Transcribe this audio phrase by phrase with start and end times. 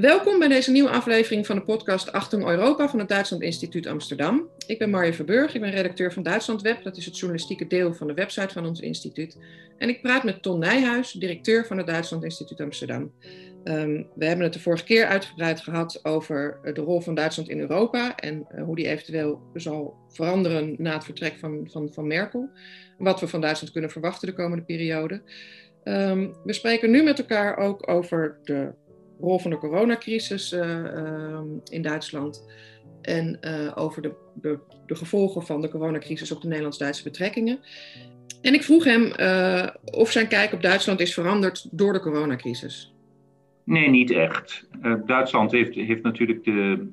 [0.00, 4.48] Welkom bij deze nieuwe aflevering van de podcast Achtung Europa van het Duitsland Instituut Amsterdam.
[4.66, 7.94] Ik ben Marje Verburg, ik ben redacteur van Duitsland Web, dat is het journalistieke deel
[7.94, 9.38] van de website van ons instituut.
[9.78, 13.12] En ik praat met Ton Nijhuis, directeur van het Duitsland Instituut Amsterdam.
[13.64, 17.60] Um, we hebben het de vorige keer uitgebreid gehad over de rol van Duitsland in
[17.60, 22.50] Europa en uh, hoe die eventueel zal veranderen na het vertrek van, van, van Merkel.
[22.98, 25.22] Wat we van Duitsland kunnen verwachten de komende periode.
[25.84, 28.72] Um, we spreken nu met elkaar ook over de
[29.20, 32.48] rol van de coronacrisis uh, in Duitsland.
[33.02, 34.14] En uh, over de,
[34.86, 37.58] de, gevolgen van de coronacrisis op de Nederlands-Duitse betrekkingen.
[38.42, 42.94] En ik vroeg hem uh, of zijn kijk op Duitsland is veranderd door de coronacrisis.
[43.64, 44.68] Nee, niet echt.
[45.06, 46.88] Duitsland heeft, heeft natuurlijk de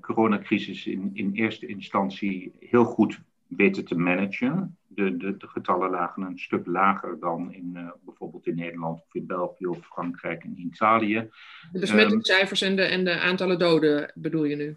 [0.00, 3.20] coronacrisis in, in eerste instantie heel goed
[3.56, 8.46] weten te managen de, de, de, getallen lagen een stuk lager dan in uh, bijvoorbeeld
[8.46, 11.30] in Nederland of in België of Frankrijk en Italië.
[11.72, 14.76] De besmettingscijfers en, de, en de aantallen doden bedoel je nu?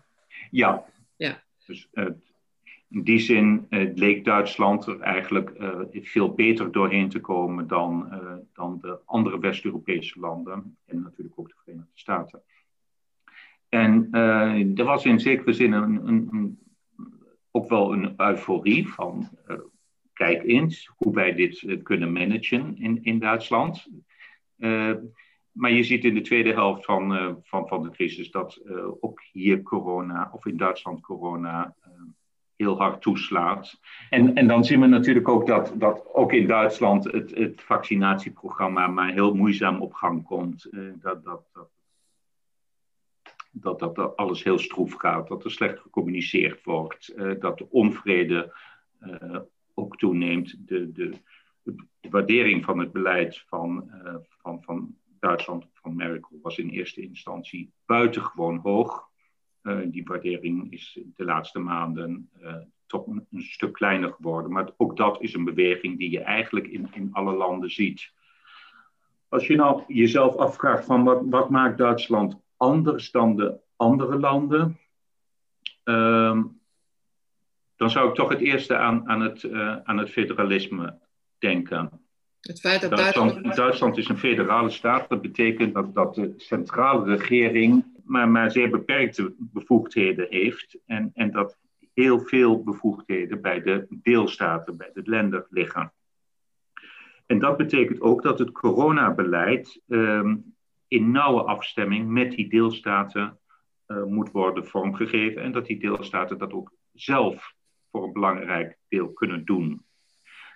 [0.51, 0.85] Ja.
[1.15, 1.43] ja.
[1.65, 2.05] Dus uh,
[2.89, 5.51] in die zin uh, leek Duitsland er eigenlijk
[5.91, 8.09] veel beter doorheen te komen dan,
[8.53, 12.41] dan de andere West-Europese landen en natuurlijk ook de Verenigde Staten.
[13.69, 14.07] En
[14.75, 16.59] er was in zekere zin een, een, een,
[17.55, 19.29] ook wel een euforie van
[20.13, 23.87] kijk eens hoe wij dit eh, kunnen managen in, in Duitsland.
[24.57, 24.93] Uh,
[25.51, 28.61] maar je ziet in de tweede helft van, van, van de crisis dat
[28.99, 31.75] ook hier corona, of in Duitsland corona,
[32.55, 33.79] heel hard toeslaat.
[34.09, 38.87] En, en dan zien we natuurlijk ook dat, dat ook in Duitsland het, het vaccinatieprogramma
[38.87, 40.69] maar heel moeizaam op gang komt.
[41.01, 41.69] dat, dat, dat,
[43.61, 48.53] dat, dat alles heel stroef gaat, dat er slecht gecommuniceerd wordt, dat de onvrede
[49.73, 50.67] ook toeneemt.
[50.67, 51.13] De, de,
[51.63, 57.01] de waardering van het beleid van, uh, van, van Duitsland, van Merkel, was in eerste
[57.01, 59.13] instantie buitengewoon hoog.
[59.85, 62.29] Die waardering is de laatste maanden
[62.85, 64.51] toch een, een, stuk kleiner geworden.
[64.51, 68.11] Maar ook dat is een beweging die je eigenlijk in, in alle landen ziet.
[69.27, 74.79] Als je nou jezelf afvraagt van wat, wat maakt Duitsland anders dan de andere landen,
[75.83, 76.43] uh,
[77.75, 80.99] dan zou ik toch het eerste aan, aan, het, uh, aan het federalisme
[81.37, 82.05] denken.
[82.39, 83.55] Het feit dat Duitsland, Duitsland...
[83.55, 85.09] Duitsland is een federale staat.
[85.09, 90.77] Dat betekent dat, dat de centrale regering maar, maar zeer beperkte bevoegdheden heeft.
[90.85, 91.57] En, en dat
[91.93, 95.93] heel veel bevoegdheden bij de deelstaten, bij de landen liggen.
[97.25, 100.54] En dat betekent ook dat het coronabeleid um,
[100.87, 103.39] in nauwe afstemming met die deelstaten
[103.87, 105.41] uh, moet worden vormgegeven.
[105.41, 107.53] En dat die deelstaten dat ook zelf
[107.91, 109.85] voor een belangrijk deel kunnen doen.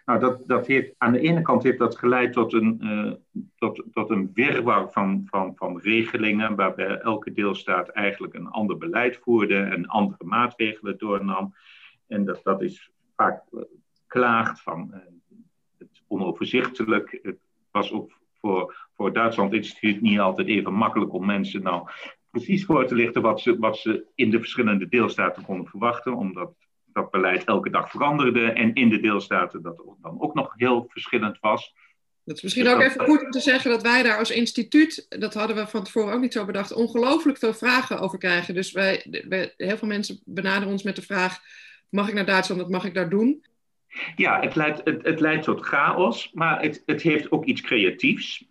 [0.06, 3.14] Nou, dat, dat heeft, aan de ene kant heeft dat geleid tot een, uh,
[3.56, 9.20] tot, tot een wirwar van, van, van regelingen, waarbij elke deelstaat eigenlijk een ander beleid
[9.24, 11.56] voerde en andere maatregelen doornam.
[12.08, 13.62] En dat, dat is vaak uh,
[14.08, 14.94] klaagt van
[15.78, 17.20] het onoverzichtelijk.
[17.22, 17.40] Het
[17.72, 21.90] was ook voor, voor het Duitsland Instituut niet altijd even makkelijk om mensen nou
[22.30, 26.54] precies voor te lichten wat ze, wat ze in de verschillende deelstaten konden verwachten, omdat
[26.86, 31.38] dat beleid elke dag veranderde en in de deelstaten dat dan ook nog heel verschillend
[31.40, 31.74] was.
[32.24, 35.06] Het is misschien dus ook even goed om te zeggen dat wij daar als instituut,
[35.10, 38.54] dat hadden we van tevoren ook niet zo bedacht, ongelooflijk veel vragen over krijgen.
[38.54, 41.40] Dus wij, wij, heel veel mensen benaderen ons met de vraag:
[41.90, 43.46] mag ik naar Duitsland, wat mag ik daar doen?
[44.16, 48.48] Ja, het leidt, het, het leidt tot chaos, maar het, het heeft ook iets creatiefs.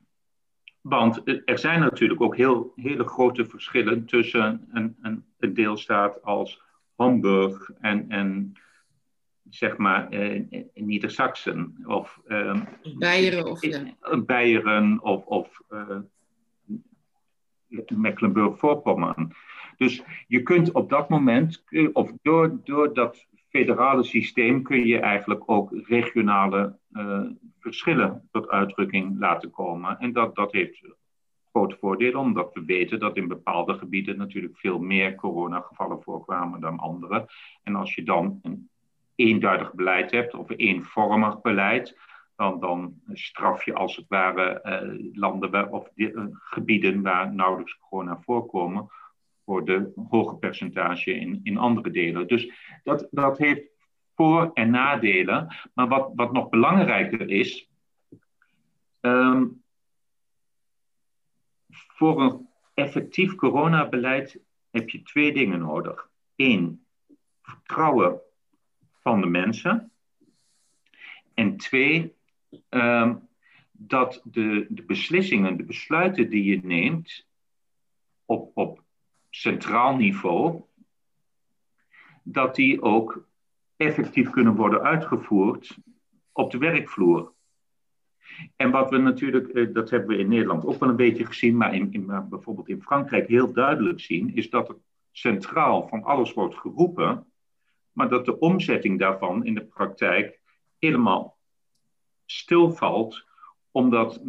[0.81, 6.63] Want er zijn natuurlijk ook heel, hele grote verschillen tussen een, een, een deelstaat als
[6.97, 8.53] Hamburg en, en
[9.51, 10.43] zeg maar uh,
[10.75, 12.63] Niedersachsen of uh,
[12.99, 13.95] Beieren of, ja.
[14.27, 15.99] Beieren of, of uh,
[17.89, 19.33] Mecklenburg-Vorpommern.
[19.77, 25.43] Dus je kunt op dat moment, of door, door dat federale systeem, kun je eigenlijk
[25.47, 27.21] ook regionale uh,
[27.59, 29.99] verschillen tot uitdrukking laten komen.
[29.99, 30.81] En dat, dat heeft
[31.53, 36.79] groot voordeel, omdat we weten dat in bepaalde gebieden natuurlijk veel meer coronagevallen voorkwamen dan
[36.79, 37.29] andere.
[37.63, 38.69] En als je dan een
[39.15, 41.97] eenduidig beleid hebt, of een eenvormig beleid,
[42.37, 48.19] dan, dan straf je als het ware eh, landen of eh, gebieden waar nauwelijks corona
[48.21, 48.89] voorkomen,
[49.49, 52.27] voor de hoge percentage in, in andere delen.
[52.27, 52.51] Dus
[52.83, 53.63] dat, dat heeft
[54.15, 55.57] voor- en nadelen.
[55.75, 57.69] Maar wat, wat nog belangrijker is,
[59.01, 59.63] um,
[61.71, 64.41] voor een effectief coronabeleid
[64.71, 66.11] heb je twee dingen nodig.
[66.37, 66.87] Eén,
[67.43, 68.21] vertrouwen
[69.01, 69.93] van de mensen.
[71.35, 72.15] En twee,
[72.69, 73.29] um,
[73.73, 77.27] dat de, de beslissingen, de besluiten die je neemt
[78.25, 78.87] op, op
[79.31, 80.63] centraal niveau,
[82.23, 83.27] dat die ook
[83.77, 85.79] effectief kunnen worden uitgevoerd
[86.33, 87.33] op de werkvloer.
[88.57, 91.57] En wat we natuurlijk, eh, dat hebben we in Nederland ook wel een beetje gezien,
[91.57, 94.77] maar in, bijvoorbeeld in Frankrijk heel duidelijk zien, is dat er
[95.11, 97.27] centraal van alles wordt geroepen,
[97.93, 100.41] maar dat de omzetting daarvan in de praktijk
[100.79, 101.39] helemaal
[102.27, 103.27] stilvalt,
[103.71, 104.23] omdat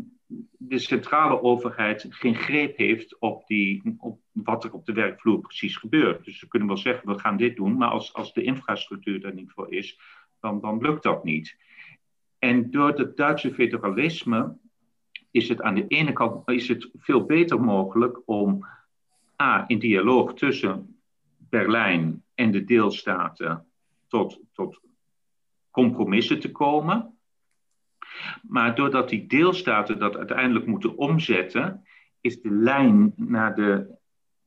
[0.58, 5.78] de centrale overheid geen greep heeft op, die, op wat er op de werkvloer precies
[5.78, 6.26] gebeurt.
[6.26, 9.34] Dus ze kunnen wel zeggen, we gaan dit doen, maar als, als de infrastructuur er
[9.34, 10.00] niet voor is,
[10.40, 11.58] dan, dan lukt dat niet.
[12.40, 14.58] En door het Duitse federalisme
[15.32, 18.66] is het aan de ene kant is het veel beter mogelijk om
[19.42, 21.02] A, in dialoog tussen
[21.38, 23.66] Berlijn en de deelstaten
[24.08, 24.80] tot, tot
[25.72, 27.19] compromissen te komen.
[28.48, 31.84] Maar doordat die deelstaten dat uiteindelijk moeten omzetten,
[32.22, 33.96] is de lijn naar de,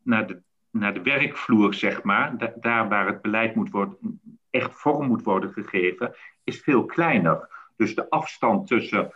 [0.02, 5.06] naar de, naar de werkvloer, zeg maar, daar waar het beleid moet worden, echt vorm
[5.06, 7.48] moet worden gegeven, is veel kleiner.
[7.76, 9.14] Dus de afstand tussen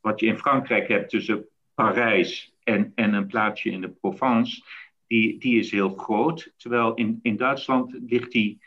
[0.00, 4.62] wat je in Frankrijk hebt tussen Parijs en, en een plaatsje in de Provence,
[5.06, 6.52] die, die is heel groot.
[6.56, 8.60] Terwijl in, in Duitsland ligt die,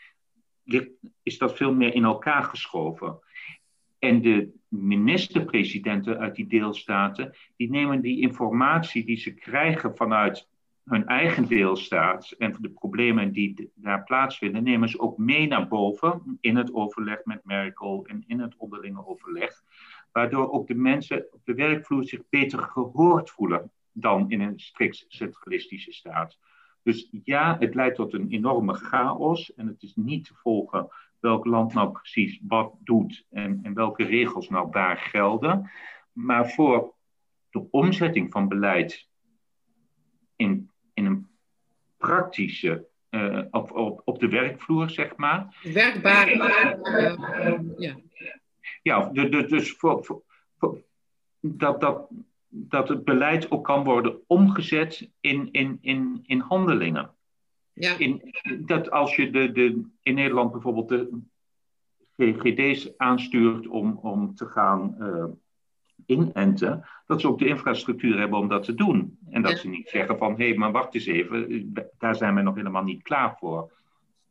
[0.64, 0.88] ligt,
[1.22, 3.18] is dat veel meer in elkaar geschoven.
[4.04, 10.48] En de minister-presidenten uit die deelstaten, die nemen die informatie die ze krijgen vanuit
[10.84, 16.38] hun eigen deelstaat en de problemen die daar plaatsvinden, nemen ze ook mee naar boven
[16.40, 19.62] in het overleg met Merkel en in het onderlinge overleg.
[20.12, 25.04] Waardoor ook de mensen op de werkvloer zich beter gehoord voelen dan in een strikt
[25.08, 26.38] centralistische staat.
[26.82, 30.88] Dus ja, het leidt tot een enorme chaos en het is niet te volgen
[31.24, 35.70] welk land nou precies wat doet en, en welke regels nou daar gelden.
[36.12, 36.94] Maar voor
[37.50, 39.08] de omzetting van beleid
[40.36, 41.26] in, in een
[41.96, 45.60] praktische, uh, op, op, op de werkvloer, zeg maar.
[45.62, 46.32] Werkbaar.
[46.32, 47.96] Uh, ja.
[48.82, 50.22] Ja, dus voor, voor,
[50.58, 50.82] voor,
[51.40, 52.08] dat, dat,
[52.48, 57.13] dat het beleid ook kan worden omgezet in, in, in, in handelingen.
[57.74, 57.98] Ja.
[57.98, 58.34] In,
[58.66, 61.22] dat als je de, de, in Nederland bijvoorbeeld de
[62.16, 65.24] GGD's aanstuurt om, om te gaan uh,
[66.06, 69.18] inenten, dat ze ook de infrastructuur hebben om dat te doen.
[69.30, 72.42] En dat ze niet zeggen van, hé, hey, maar wacht eens even, daar zijn we
[72.42, 73.72] nog helemaal niet klaar voor.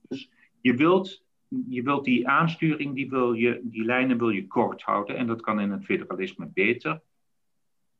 [0.07, 0.31] Dus
[0.61, 1.23] je wilt,
[1.69, 5.41] je wilt die aansturing, die, wil je, die lijnen wil je kort houden en dat
[5.41, 7.01] kan in het federalisme beter.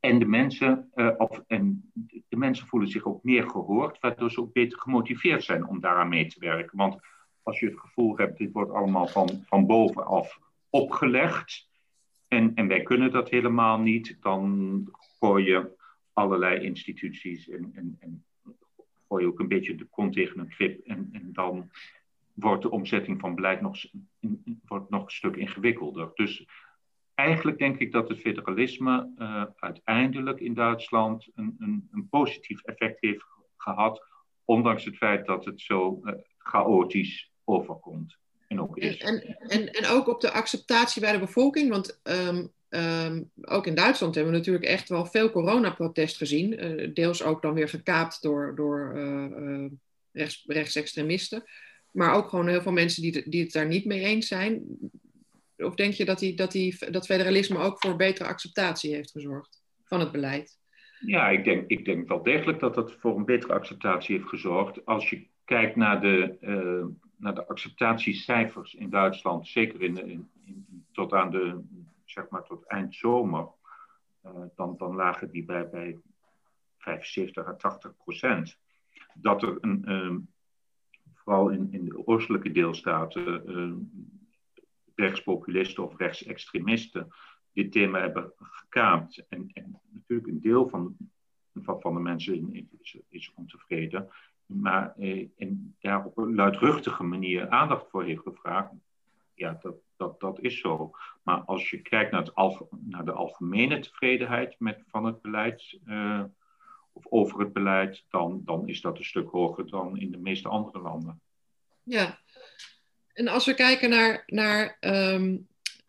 [0.05, 1.91] En de mensen, uh, of, en
[2.29, 6.09] de mensen voelen zich ook meer gehoord, waardoor ze ook beter gemotiveerd zijn om daaraan
[6.09, 6.77] mee te werken.
[6.77, 6.99] Want
[7.43, 10.39] als je het gevoel hebt, dit wordt allemaal van, van bovenaf
[10.69, 11.69] opgelegd
[12.27, 14.87] en, en wij kunnen dat helemaal niet, dan
[15.19, 15.77] gooi je
[16.13, 18.25] allerlei instituties en, en, en
[19.07, 21.71] gooi je ook een beetje de kont tegen een krip en, en dan
[22.33, 23.77] wordt de omzetting van beleid nog,
[24.65, 26.11] wordt nog een stuk ingewikkelder.
[26.13, 26.45] Dus
[27.15, 29.43] eigenlijk denk ik dat het federalisme uh,
[30.03, 33.25] uiteindelijk in Duitsland een, een, een, positief effect heeft
[33.57, 34.05] gehad,
[34.45, 38.17] ondanks het feit dat het zo uh, chaotisch overkomt.
[38.47, 38.97] En ook is.
[38.97, 43.75] En, en, en ook op de acceptatie bij de bevolking, want um, um, ook in
[43.75, 48.21] Duitsland hebben we natuurlijk echt wel veel coronaprotest gezien, uh, deels ook dan weer gekaapt
[48.21, 48.93] door, door
[50.11, 51.43] rechts, rechtsextremisten.
[51.91, 54.63] Maar ook gewoon heel veel mensen die, die het daar niet mee eens zijn.
[55.57, 59.62] Of denk je dat, die, dat die, dat federalisme ook voor betere acceptatie heeft gezorgd
[59.93, 60.59] van het beleid?
[60.99, 64.85] Ja, ik denk, ik denk wel degelijk dat dat voor een betere acceptatie heeft gezorgd.
[64.85, 66.85] Als je kijkt naar de, uh,
[67.17, 70.29] naar de acceptatiecijfers in Duitsland, zeker in, in,
[70.91, 71.61] tot aan de,
[72.05, 73.47] zeg maar tot eind zomer,
[74.25, 75.99] uh, dan, dan lagen die bij, bij
[76.77, 78.57] 75 à 80 procent.
[79.13, 80.15] Dat er een, uh,
[81.13, 83.41] vooral in, in de oostelijke deelstaten
[84.95, 87.13] rechtspopulisten of rechtsextremisten
[87.53, 89.25] dit thema hebben gekaapt.
[89.29, 90.95] En, en natuurlijk een deel van,
[91.53, 94.09] van, de mensen is, is ontevreden.
[94.45, 95.27] Maar eh,
[95.79, 98.71] daar op een luidruchtige manier aandacht voor heeft gevraagd.
[99.33, 100.91] Ja, dat, dat, dat is zo.
[101.23, 106.23] Maar als je kijkt naar, het naar de algemene tevredenheid met, van het beleid, uh,
[106.91, 110.49] of over het beleid, dan, dan is dat een stuk hoger dan in de meeste
[110.49, 111.21] andere landen.
[111.83, 112.19] Ja,
[113.13, 115.37] en als we kijken naar, naar uh,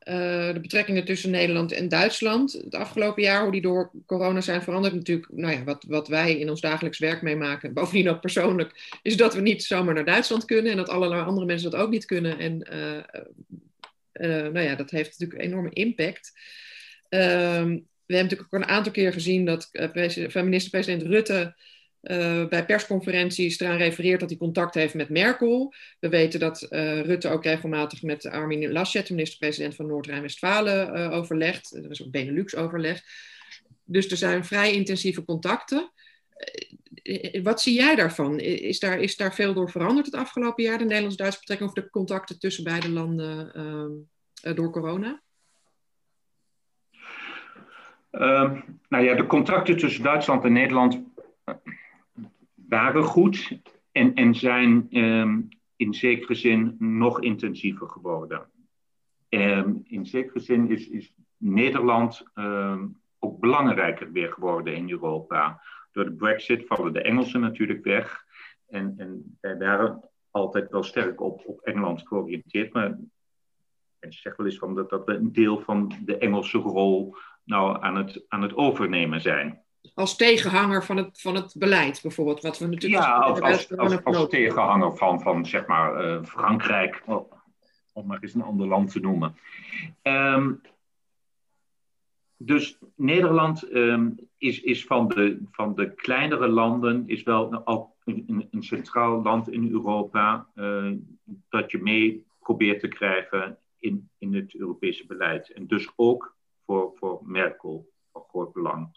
[0.04, 4.94] de betrekkingen tussen Nederland en Duitsland het afgelopen jaar, hoe die door corona zijn veranderd,
[4.94, 9.16] natuurlijk, nou ja, wat, wat wij in ons dagelijks werk meemaken, bovendien ook persoonlijk, is
[9.16, 12.04] dat we niet zomaar naar Duitsland kunnen en dat allerlei andere mensen dat ook niet
[12.04, 12.38] kunnen.
[12.38, 12.96] En uh,
[14.12, 16.32] uh, nou ja, dat heeft natuurlijk een enorme impact.
[17.08, 19.70] Um, we hebben natuurlijk ook een aantal keer gezien dat
[20.34, 21.54] minister-president Rutte
[22.04, 25.74] uh, bij persconferenties eraan refereert dat hij contact heeft met Merkel.
[26.00, 31.74] We weten dat Rutte ook regelmatig met Armin Laschet, de minister-president van Noord-Rijn-Westfalen, overlegt.
[31.74, 33.02] Er is ook Benelux-overleg.
[33.84, 35.92] Dus er zijn vrij intensieve contacten.
[37.42, 38.40] wat zie jij daarvan?
[38.40, 41.90] Is daar, is daar veel door veranderd het afgelopen jaar, de Nederlands-Duitse betrekking of de
[41.90, 43.52] contacten tussen beide landen
[44.54, 45.22] door corona?
[48.14, 51.00] Ehm, nou ja, de contacten tussen Duitsland en Nederland eh,
[52.68, 53.60] waren goed
[53.92, 55.40] en, en zijn ehm,
[55.76, 58.50] in zekere zin nog intensiever geworden.
[59.28, 62.22] Ehm, in zekere zin is, is Nederland
[63.18, 65.62] ook belangrijker weer geworden in Europa.
[65.92, 68.24] Door de Brexit vallen de Engelsen natuurlijk weg.
[68.66, 72.72] En, en wij waren altijd wel sterk op, op Engeland georiënteerd.
[72.72, 72.98] Maar
[74.00, 77.82] mensen zeggen wel eens van dat, dat we een deel van de Engelse rol nou
[77.82, 79.63] aan het, aan het overnemen zijn.
[79.94, 83.02] Als tegenhanger van het, van het beleid bijvoorbeeld, wat we natuurlijk...
[83.02, 87.02] Ja, als, als, als, als tegenhanger van, van zeg maar uh, Frankrijk,
[87.92, 89.36] om maar eens een ander land te noemen.
[90.02, 90.60] Um,
[92.36, 97.62] dus Nederland um, is, is van, de, van de kleinere landen is wel
[98.04, 100.92] een, een centraal land in Europa uh,
[101.48, 105.52] dat je mee probeert te krijgen in, in het Europese beleid.
[105.52, 108.88] En dus ook voor, voor Merkel van groot belang.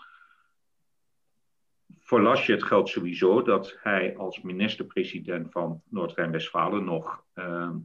[2.07, 7.75] Voor Laschet geldt sowieso dat hij als minister-president van Noord-Rijn-Westfalen nog uh,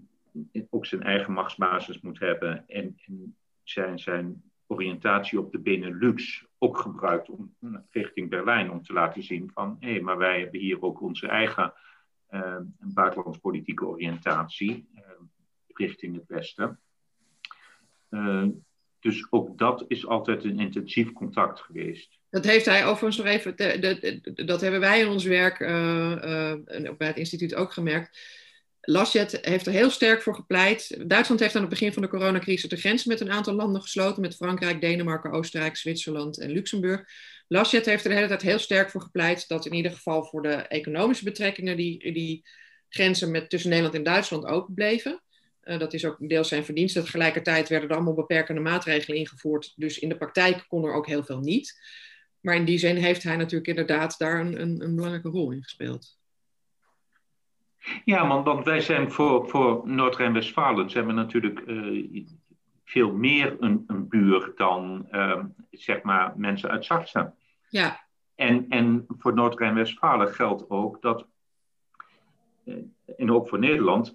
[0.71, 6.79] ook zijn eigen machtsbasis moet hebben en, en, zijn, zijn oriëntatie op de Benelux ook
[6.79, 7.57] gebruikt om,
[7.91, 11.27] richting Berlijn om te laten zien van hé, hey, maar wij hebben hier ook onze
[11.29, 11.73] eigen
[12.31, 15.03] uh, buitenlandspolitieke oriëntatie uh,
[15.67, 16.81] richting het Westen.
[19.03, 22.19] Dus ook dat is altijd een intensief contact geweest.
[22.31, 26.91] Dat heeft hij overigens nog even, de, dat hebben wij in ons werk uh, uh,
[26.99, 28.19] bij het instituut ook gemerkt.
[28.81, 31.09] Laschet heeft er heel sterk voor gepleit.
[31.09, 34.23] Duitsland heeft aan het begin van de coronacrisis de grenzen met een aantal landen gesloten,
[34.23, 37.05] met Frankrijk, Denemarken, Oostenrijk, Zwitserland en Luxemburg.
[37.49, 40.43] Laschet heeft er de hele tijd heel sterk voor gepleit dat in ieder geval voor
[40.43, 42.49] de economische betrekkingen die, die
[42.89, 45.23] grenzen met, tussen Nederland en Duitsland open bleven.
[45.65, 47.03] Uh, dat is ook deels zijn verdienste.
[47.03, 49.73] Tegelijkertijd werden er allemaal beperkende maatregelen ingevoerd.
[49.77, 51.81] Dus in de praktijk kon er ook heel veel niet.
[52.41, 55.63] Maar in die zin heeft hij natuurlijk inderdaad daar een, een, een belangrijke rol in
[55.63, 56.21] gespeeld.
[58.05, 62.25] Ja, want, want wij zijn voor, voor Noord-Rijn-Westfalen zijn we natuurlijk uh,
[62.85, 67.35] veel meer een, een buur dan uh, zeg maar mensen uit Sachsen.
[67.69, 68.07] Ja.
[68.35, 71.27] En, en voor Noord-Rijn-Westfalen geldt ook dat,
[73.17, 74.13] en ook voor Nederland,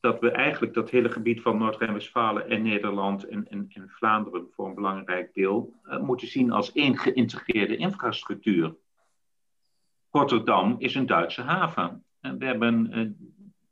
[0.00, 4.66] dat we eigenlijk dat hele gebied van Noord-Rijn-Westfalen en Nederland en, en, en, Vlaanderen voor
[4.66, 8.74] een belangrijk deel uh, moeten zien als één geïntegreerde infrastructuur.
[10.10, 12.04] Rotterdam is een Duitse haven.
[12.20, 13.10] En we hebben, uh,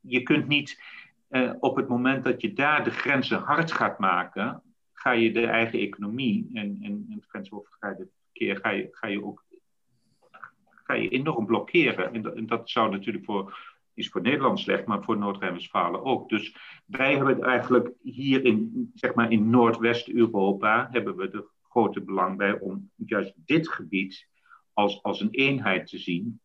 [0.00, 0.82] je kunt niet
[1.30, 5.46] uh, op het moment dat je daar de grenzen hard gaat maken, ga je de
[5.46, 9.44] eigen economie en, en, en grensoverschrijdend verkeer ga je, ga je ook
[10.86, 12.34] ga je enorm blokkeren.
[12.36, 16.28] En dat zou natuurlijk voor is voor Nederland slecht, maar voor Noord-Rijn-Westfalen ook.
[16.28, 22.36] Dus wij hebben eigenlijk hier in, zeg maar in Noordwest-Europa, hebben we er grote belang
[22.36, 24.28] bij om juist dit gebied
[24.72, 26.40] als, als een eenheid te zien.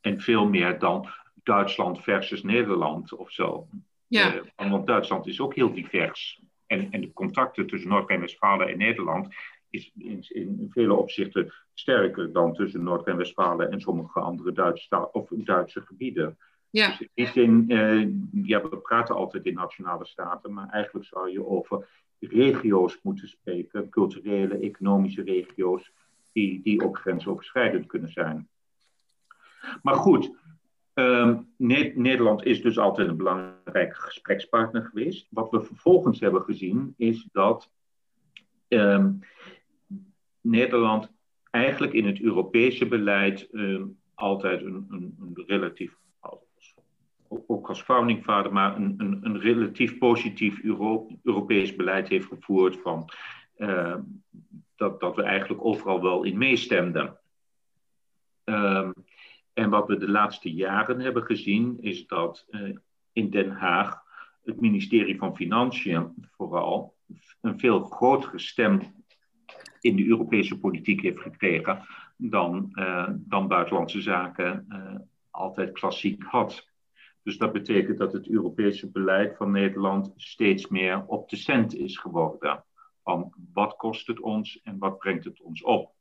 [0.00, 3.68] En veel meer dan Duitsland versus Nederland of zo.
[4.06, 4.34] Ja.
[4.34, 6.40] Uh, want Duitsland is ook heel divers.
[6.66, 9.34] En, en de contacten tussen Noord-Rijn-Westfalen en Nederland
[9.70, 15.80] is in, in, vele opzichten sterker dan tussen Noord-Rijn-Westfalen en sommige andere Duitse, of Duitse
[15.80, 16.38] gebieden.
[16.76, 16.96] Ja.
[17.14, 22.98] Dus uh, ja, we praten altijd in nationale staten, maar eigenlijk zou je over regio's
[23.02, 25.92] moeten spreken, culturele, economische regio's,
[26.32, 28.48] die, die ook grensoverschrijdend kunnen zijn.
[29.82, 30.36] Maar goed,
[30.94, 35.26] um, Nederland is dus altijd een belangrijke gesprekspartner geweest.
[35.30, 37.70] Wat we vervolgens hebben gezien is dat
[38.68, 39.20] um,
[40.40, 41.12] Nederland
[41.50, 45.96] eigenlijk in het Europese beleid um, altijd een, een, een relatief
[47.46, 52.76] ook als founding father, maar een, een, een relatief positief Euro Europees beleid heeft gevoerd
[52.82, 53.10] van
[53.56, 53.96] uh,
[54.76, 57.18] dat, dat we eigenlijk overal wel in meestemden.
[58.44, 58.92] Um,
[59.52, 62.76] en wat we de laatste jaren hebben gezien is dat uh,
[63.12, 64.02] in Den Haag
[64.44, 66.94] het ministerie van Financiën vooral
[67.40, 68.80] een veel grotere stem
[69.80, 74.66] in de Europese politiek heeft gekregen dan, uh, dan buitenlandse zaken
[75.30, 76.68] altijd klassiek had.
[77.26, 81.98] Dus dat betekent dat het Europese beleid van Nederland steeds meer op de cent is
[81.98, 82.64] geworden.
[83.02, 85.94] van wat kost het ons en wat brengt het ons op.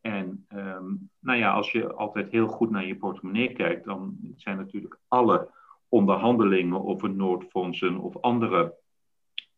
[0.00, 4.56] En ehm, nou ja, als je altijd heel goed naar je portemonnee kijkt, dan zijn
[4.56, 5.50] natuurlijk alle
[5.88, 8.74] onderhandelingen over noodfondsen of andere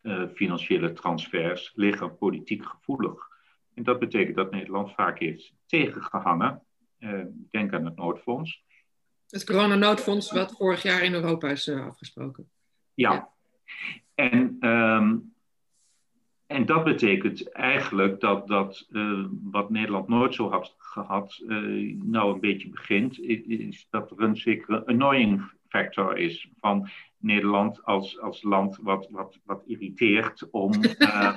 [0.03, 3.29] uh, financiële transfers liggen politiek gevoelig.
[3.75, 6.63] En dat betekent dat Nederland vaak heeft tegengehangen.
[6.99, 8.65] Uh, denk aan het noodfonds.
[9.31, 12.51] Het coronanoodfonds wat vorig jaar in Europa is uh, afgesproken.
[12.95, 13.13] Ja.
[13.13, 13.31] ja.
[14.15, 15.35] En um,
[16.47, 22.35] en dat betekent eigenlijk dat, dat uh, wat Nederland nooit zo had gehad, uh, nou
[22.35, 28.43] een beetje begint, is dat er een zekere annoying factor is van Nederland als, als
[28.43, 31.37] land wat, wat, wat irriteert om, uh,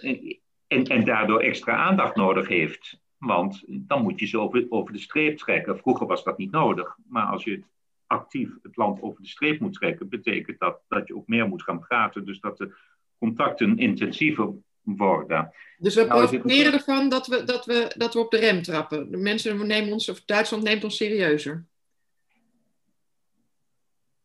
[0.68, 3.00] en, en daardoor extra aandacht nodig heeft.
[3.18, 5.78] Want dan moet je ze over, over de streep trekken.
[5.78, 7.62] Vroeger was dat niet nodig, maar als je
[8.06, 11.62] actief het land over de streep moet trekken, betekent dat dat je ook meer moet
[11.62, 12.24] gaan praten.
[12.24, 12.74] Dus dat de
[13.18, 15.52] contacten intensiever worden.
[15.78, 19.10] Dus we nou, profiteren ervan dat we, dat, we, dat we op de rem trappen.
[19.10, 21.66] De mensen nemen ons, of Duitsland neemt ons serieuzer.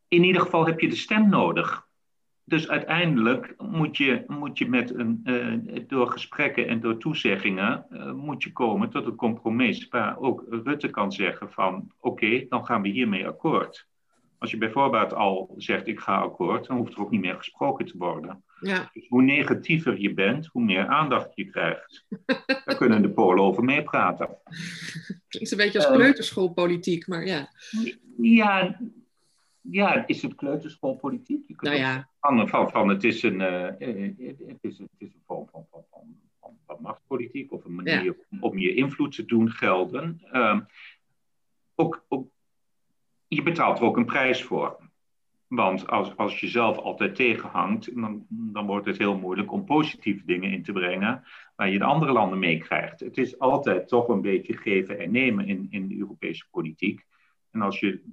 [0.08, 1.83] In ieder geval heb je de stem nodig.
[2.46, 8.12] Dus uiteindelijk moet je, moet je met een, uh, door gesprekken en door toezeggingen uh,
[8.12, 12.82] moet je komen tot een compromis waar ook Rutte kan zeggen van oké, dan gaan
[12.82, 13.88] we hiermee akkoord.
[14.38, 17.86] Als je bijvoorbeeld al zegt ik ga akkoord, dan hoeft er ook niet meer gesproken
[17.86, 18.44] te worden.
[18.60, 18.90] Ja.
[18.94, 22.06] Dus hoe negatiever je bent, hoe meer aandacht je krijgt.
[22.66, 24.38] Daar kunnen de Polen over meepraten.
[25.28, 27.50] Klinkt een beetje als ehm, kleuterschoolpolitiek, maar ja.
[28.18, 28.80] Ja,
[29.72, 31.48] ja, is het kleuterschoolpolitiek?
[31.48, 32.10] Je nou ja.
[32.20, 33.64] Van, van, van, het, is een, uh,
[34.48, 35.84] het, is, het is een vorm van, van,
[36.40, 40.22] van, van, machtspolitiek of een manier om, om, je invloed te doen gelden.
[40.32, 40.60] Uh,
[41.76, 42.28] ook, ook,
[43.28, 44.92] je betaalt er ook een prijs voor.
[45.48, 50.26] Want als, als je zelf altijd tegenhangt, dan, dan wordt het heel moeilijk om positieve
[50.26, 51.24] dingen in te brengen
[51.56, 53.00] waar je de andere landen meekrijgt.
[53.00, 57.06] Het is altijd toch een beetje geven en nemen in, in de Europese politiek.
[57.52, 58.04] En als je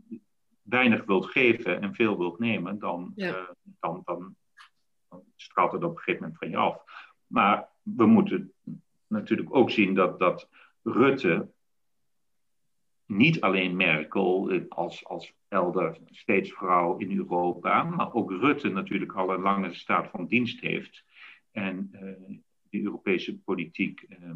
[0.63, 3.29] weinig wilt geven en veel wilt nemen, dan, ja.
[3.29, 4.37] uh, dan, dan,
[5.09, 6.83] dan straalt het op een gegeven moment van je af.
[7.27, 8.53] Maar we moeten
[9.07, 10.49] natuurlijk ook zien dat, dat
[10.83, 11.51] Rutte
[13.07, 19.13] niet alleen Merkel eh, als, als elder steeds vrouw in Europa, maar ook Rutte natuurlijk
[19.13, 21.05] al een lange staat van dienst heeft.
[21.51, 22.39] En uh,
[22.71, 24.31] de Europese politiek uh,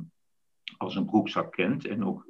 [0.77, 2.27] als een broekzak kent en ook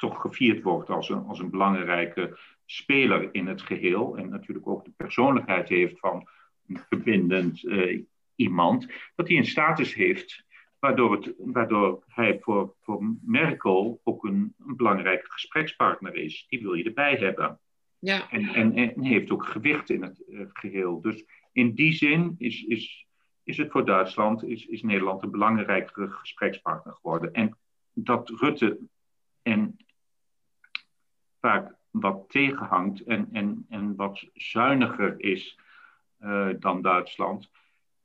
[0.00, 4.16] toch gevierd wordt als een, als een belangrijke speler in het geheel.
[4.16, 6.28] En natuurlijk ook de persoonlijkheid heeft van
[6.66, 8.02] een verbindend uh,
[8.34, 10.44] iemand, dat hij een status heeft
[10.80, 16.46] Waardoor, het, waardoor hij voor, voor Merkel ook een, een, belangrijke gesprekspartner is.
[16.48, 17.58] Die wil je erbij hebben.
[17.98, 18.30] Ja.
[18.30, 21.00] En, en, en heeft ook gewicht in het uh, geheel.
[21.00, 23.06] Dus in die zin is, is,
[23.42, 27.32] is het voor Duitsland, is, is Nederland een belangrijkere gesprekspartner geworden.
[27.32, 27.56] En
[27.92, 28.78] dat Rutte
[29.42, 29.76] en
[31.40, 35.58] vaak wat tegenhangt en, en, en wat zuiniger is
[36.20, 37.50] uh, dan Duitsland,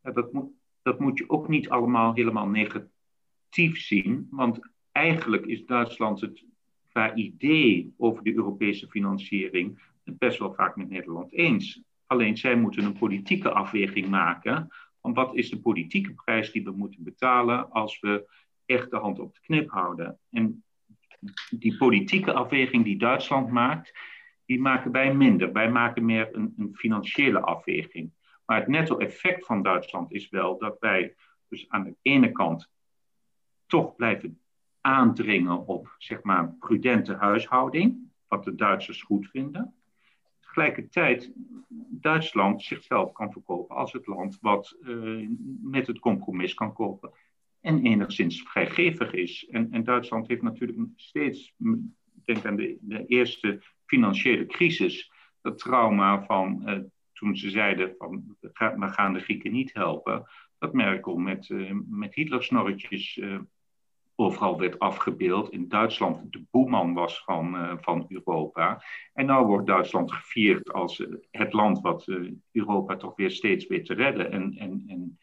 [0.02, 0.52] dat moet
[0.86, 4.28] dat moet je ook niet allemaal helemaal negatief zien.
[4.30, 4.60] Want
[4.91, 6.45] eigenlijk is Duitsland het
[6.89, 11.82] qua idee over de Europese financiering best wel vaak met Nederland eens.
[12.06, 14.67] Alleen zij moeten een politieke afweging maken
[15.02, 18.30] van wat is de politieke prijs die we moeten betalen als we
[18.65, 20.19] echt de hand op de knip houden.
[20.30, 20.63] En
[21.49, 23.93] die politieke afweging die Duitsland maakt,
[24.45, 25.51] die maken wij minder.
[25.51, 28.11] Wij maken meer een, een financiële afweging.
[28.45, 31.15] Maar het netto-effect van Duitsland is wel dat wij
[31.47, 32.71] dus aan de ene kant
[33.65, 34.39] toch blijven
[34.81, 39.73] aandringen op zeg maar prudente huishouding, wat de Duitsers goed vinden.
[40.39, 41.31] Tegelijkertijd
[41.89, 45.27] Duitsland zichzelf kan verkopen als het land wat uh,
[45.61, 47.11] met het compromis kan kopen
[47.65, 49.47] en enigszins vrijgevig is.
[49.49, 51.54] En, en Duitsland heeft natuurlijk steeds,
[52.25, 56.80] denk aan de, de eerste financiële crisis, het trauma van uh,
[57.13, 60.25] toen ze zeiden van we gaan de Grieken niet helpen,
[60.58, 63.39] dat Merkel met, uh, met Hitlersnorretjes uh,
[64.15, 65.51] overal werd afgebeeld.
[65.51, 68.84] In Duitsland de boeman was van, van Europa.
[69.13, 72.08] En nu wordt Duitsland gevierd als het land wat
[72.51, 74.32] Europa toch weer steeds weet te redden.
[74.32, 75.19] En, en, en,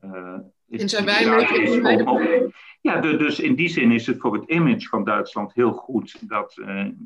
[0.00, 1.24] en zijn wij
[2.80, 6.62] Ja, dus in die zin is het voor het image van Duitsland heel goed dat,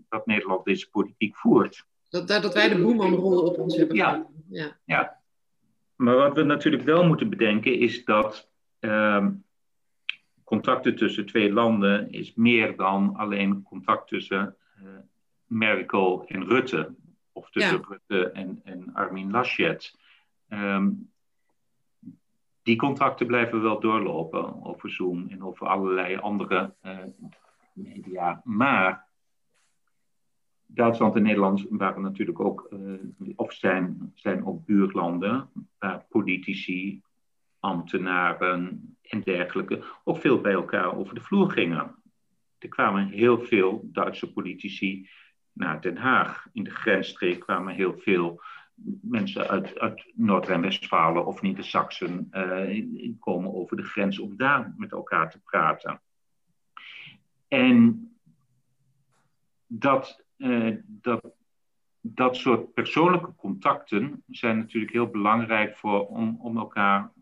[0.09, 1.85] dat Nederland deze politiek voert.
[2.09, 3.97] Dat, dat wij de boemanrol op ons hebben.
[3.97, 4.27] Ja.
[4.49, 4.77] ja.
[4.85, 5.21] ja.
[5.97, 9.27] Maar wat we natuurlijk wel moeten bedenken is dat uh,
[10.45, 14.89] contacten tussen twee landen is meer dan alleen contact tussen uh,
[15.47, 16.95] Merkel en Rutte.
[17.33, 19.99] Of tussen Rutte en, en Armin Laschet.
[20.49, 21.13] Um,
[22.65, 26.75] die contacten blijven wel doorlopen over Zoom en over allerlei andere
[27.73, 28.41] media.
[28.45, 29.07] Maar
[30.67, 32.69] Duitsland en Nederland waren natuurlijk ook,
[33.37, 37.03] of zijn, zijn ook buurlanden waar politici,
[37.59, 41.95] ambtenaren en dergelijke ook veel bij elkaar over de vloer gingen.
[42.59, 45.09] Er kwamen heel veel Duitse politici
[45.53, 46.47] naar Den Haag.
[46.53, 48.41] In de grensstreek kwamen heel veel
[49.03, 55.31] mensen uit, uit Noord-Rijn-Westfalen of Nieder-Saxen uh, komen over de grens om daar met elkaar
[55.31, 56.01] te praten.
[57.49, 58.09] En
[59.67, 61.35] dat, uh, dat,
[62.01, 67.13] dat soort persoonlijke contacten zijn natuurlijk heel belangrijk voor, om, om elkaar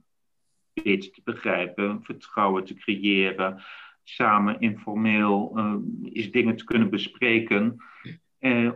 [0.73, 3.63] beter te begrijpen, vertrouwen te creëren,
[4.03, 7.77] samen informeel uh, eens dingen te kunnen bespreken,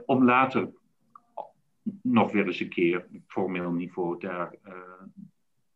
[0.07, 0.71] om later
[2.03, 4.73] nog weer eens een keer op formeel niveau daar, uh,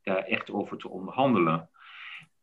[0.03, 1.71] daar echt over te onderhandelen.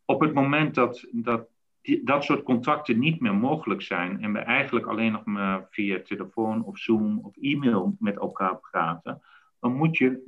[0.05, 1.47] Op het moment dat, dat
[1.87, 6.01] die, dat soort contacten niet meer mogelijk zijn en we eigenlijk alleen nog maar via
[6.03, 9.21] telefoon of Zoom of e-mail met elkaar praten,
[9.59, 10.23] dan moet je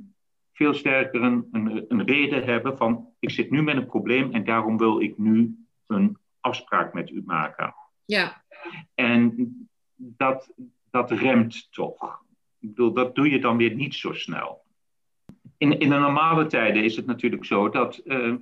[0.52, 4.44] veel sterker een, een, een, reden hebben van ik zit nu met een probleem en
[4.44, 7.74] daarom wil ik nu een afspraak met u maken.
[8.04, 8.44] Ja.
[8.94, 9.52] En
[9.96, 10.52] dat,
[10.90, 12.22] dat remt toch.
[12.60, 14.64] Ik bedoel, dat doe je dan weer niet zo snel.
[15.56, 18.34] In, in de normale tijden is het natuurlijk zo dat uh,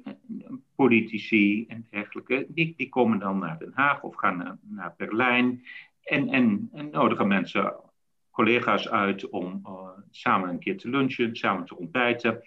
[0.74, 5.64] politici en dergelijke, die, die komen dan naar Den Haag of gaan naar, Berlijn
[6.02, 7.76] en, en, en nodigen mensen,
[8.30, 12.42] collega's uit om uh, samen een keer te lunchen, samen te ontbijten.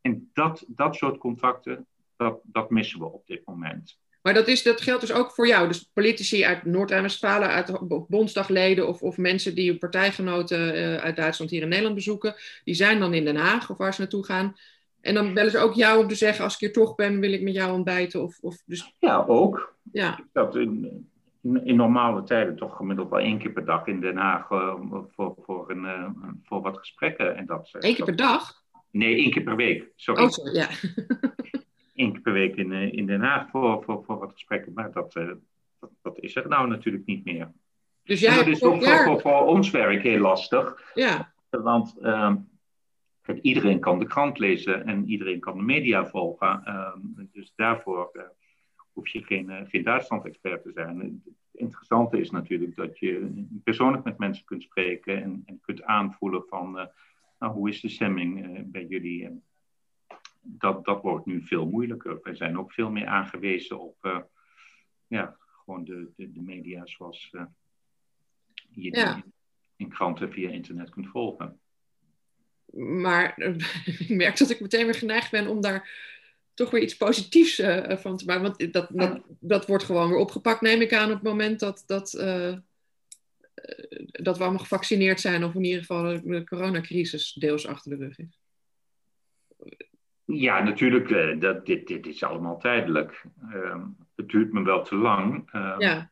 [0.00, 1.86] En dat, dat soort contacten,
[2.16, 4.01] dat, dat missen we op dit moment.
[4.22, 5.68] Maar dat, is, dat geldt dus ook voor jou.
[5.68, 11.62] Dus politici uit Noord-Rijn-Westfalen, uit bondsdagleden of, of mensen die partijgenoten uh, uit Duitsland hier
[11.62, 14.56] in Nederland bezoeken, die zijn dan in Den Haag of waar ze naartoe gaan.
[15.00, 17.32] En dan bellen ze ook jou om te zeggen, als ik hier toch ben, wil
[17.32, 18.22] ik met jou ontbijten.
[18.22, 18.94] Of, of dus...
[18.98, 19.74] Ja, ook.
[19.92, 20.18] Ja.
[20.32, 21.08] Dat in,
[21.64, 24.74] in, normale tijden toch gemiddeld wel één keer per dag in Den Haag uh,
[25.14, 26.08] voor, voor, een, uh,
[26.42, 27.36] voor wat gesprekken.
[27.36, 28.62] En dat, Eén keer per dag?
[28.90, 29.92] Nee, één keer per week.
[29.96, 30.22] Sorry.
[30.22, 30.68] Oh, sorry, ja.
[31.94, 34.72] Eén keer per week in, in Den Haag voor, voor, voor wat gesprekken.
[34.72, 35.32] Maar dat, uh,
[35.78, 37.52] dat, dat, is er nou natuurlijk niet meer.
[38.02, 40.92] Dus jij dat is ook voor, voor, voor, ons werk heel lastig.
[40.94, 41.32] Ja.
[41.50, 42.34] Want uh,
[43.40, 46.62] iedereen kan de krant lezen en iedereen kan de media volgen.
[46.66, 46.92] Uh,
[47.32, 48.22] dus daarvoor uh,
[48.92, 50.98] hoef je geen, geen Duitsland-expert te zijn.
[51.00, 56.44] Het interessante is natuurlijk dat je persoonlijk met mensen kunt spreken en, en kunt aanvoelen
[56.48, 56.90] van
[57.38, 59.42] nou, hoe is de stemming bij jullie
[60.42, 62.18] dat, dat wordt nu veel moeilijker.
[62.22, 64.18] Wij zijn ook veel meer aangewezen op uh,
[65.06, 67.46] ja, gewoon de, de, de, media zoals je
[68.90, 69.14] Ja.
[69.14, 69.24] die
[69.76, 71.60] in kranten via internet kunt volgen.
[72.76, 73.54] Maar eh,
[74.00, 76.10] ik merk dat ik meteen weer geneigd ben om daar
[76.54, 78.42] toch weer iets positiefs eh, van te maken.
[78.42, 81.82] Want dat, dat, dat wordt gewoon weer opgepakt, neem ik aan, op het moment dat,
[81.86, 82.58] dat, eh, eh,
[84.06, 85.44] dat we allemaal gevaccineerd zijn.
[85.44, 88.40] Of in ieder geval de coronacrisis deels achter de rug is.
[90.34, 93.24] Ja, natuurlijk, eh, dat, dit, dit is allemaal tijdelijk.
[93.50, 95.50] Ehm, het duurt me wel te lang.
[95.52, 96.10] Ehm, Ja,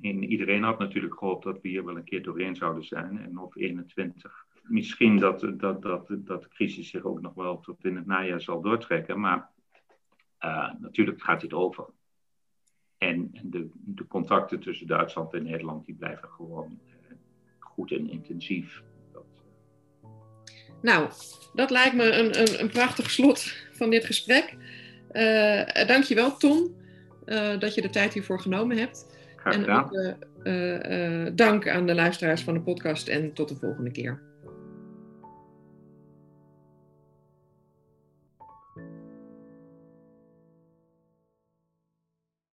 [0.00, 3.18] en iedereen had natuurlijk gehoopt dat we hier wel een keer doorheen zouden zijn.
[3.18, 4.46] En of 21.
[4.62, 8.40] Misschien dat, dat, dat, dat de crisis zich ook nog wel tot in het najaar
[8.40, 9.20] zal doortrekken.
[9.20, 9.50] Maar
[10.38, 11.84] eh, natuurlijk gaat dit over.
[12.98, 17.16] En, en de, de contacten tussen Duitsland en Nederland die blijven gewoon eh,
[17.58, 18.82] goed en intensief.
[20.82, 21.08] Nou,
[21.54, 24.56] dat lijkt me een, een, een prachtig slot van dit gesprek.
[25.12, 26.74] Uh, dankjewel, Tom,
[27.26, 29.06] uh, dat je de tijd hiervoor genomen hebt.
[29.36, 29.84] graag En gedaan.
[29.84, 30.14] ook
[30.44, 34.29] uh, dank aan de luisteraars van de podcast en tot de volgende keer.